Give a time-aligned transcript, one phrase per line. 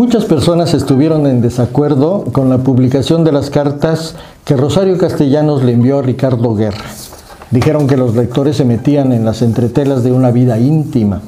[0.00, 4.14] Muchas personas estuvieron en desacuerdo con la publicación de las cartas
[4.46, 6.86] que Rosario Castellanos le envió a Ricardo Guerra.
[7.50, 11.20] Dijeron que los lectores se metían en las entretelas de una vida íntima.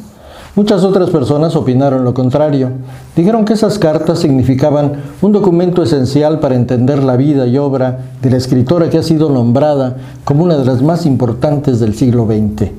[0.56, 2.70] Muchas otras personas opinaron lo contrario.
[3.14, 8.30] Dijeron que esas cartas significaban un documento esencial para entender la vida y obra de
[8.30, 12.70] la escritora que ha sido nombrada como una de las más importantes del siglo XX.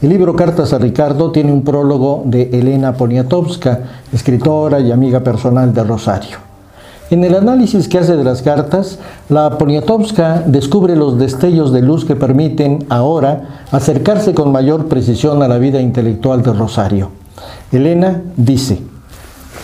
[0.00, 3.80] El libro Cartas a Ricardo tiene un prólogo de Elena Poniatowska,
[4.12, 6.36] escritora y amiga personal de Rosario.
[7.10, 12.04] En el análisis que hace de las cartas, la Poniatowska descubre los destellos de luz
[12.04, 17.10] que permiten ahora acercarse con mayor precisión a la vida intelectual de Rosario.
[17.72, 18.80] Elena dice,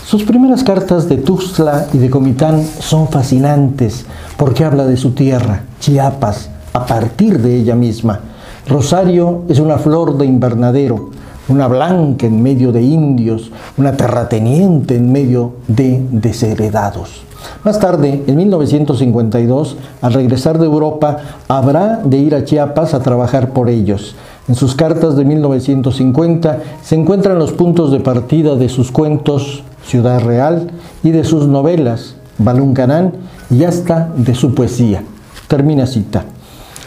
[0.04, 4.04] sus primeras cartas de Tuxtla y de Comitán son fascinantes
[4.36, 8.18] porque habla de su tierra, Chiapas, a partir de ella misma
[8.66, 11.10] Rosario es una flor de invernadero,
[11.48, 17.24] una blanca en medio de indios, una terrateniente en medio de desheredados.
[17.62, 23.50] Más tarde, en 1952, al regresar de Europa, habrá de ir a Chiapas a trabajar
[23.50, 24.16] por ellos.
[24.48, 30.20] En sus cartas de 1950 se encuentran los puntos de partida de sus cuentos Ciudad
[30.20, 30.70] Real
[31.02, 33.12] y de sus novelas Baluncanán
[33.50, 35.02] y hasta de su poesía.
[35.48, 36.24] Termina cita.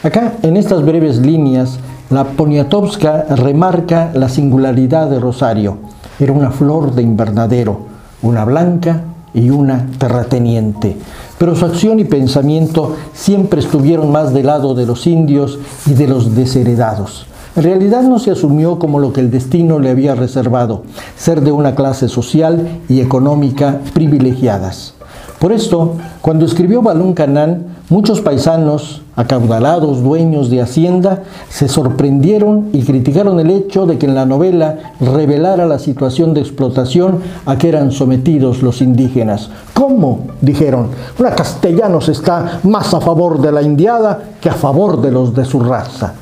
[0.03, 1.79] Acá, en estas breves líneas,
[2.11, 5.77] la Poniatowska remarca la singularidad de Rosario.
[6.19, 7.79] Era una flor de invernadero,
[8.21, 9.01] una blanca
[9.33, 10.97] y una terrateniente.
[11.39, 16.07] Pero su acción y pensamiento siempre estuvieron más del lado de los indios y de
[16.07, 17.25] los desheredados.
[17.55, 20.83] En realidad no se asumió como lo que el destino le había reservado,
[21.17, 24.93] ser de una clase social y económica privilegiadas.
[25.39, 32.81] Por esto, cuando escribió Balún Canán, muchos paisanos, acaudalados dueños de hacienda, se sorprendieron y
[32.81, 37.69] criticaron el hecho de que en la novela revelara la situación de explotación a que
[37.69, 39.51] eran sometidos los indígenas.
[39.75, 40.21] ¿Cómo?
[40.41, 40.87] dijeron.
[41.19, 45.45] Una castellanos está más a favor de la indiada que a favor de los de
[45.45, 46.13] su raza.